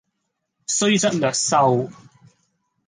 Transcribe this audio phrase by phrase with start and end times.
[0.65, 1.91] 雖則略瘦，